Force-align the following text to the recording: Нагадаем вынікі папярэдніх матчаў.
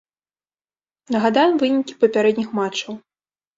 Нагадаем 1.17 1.53
вынікі 1.65 1.99
папярэдніх 2.07 2.49
матчаў. 2.63 2.93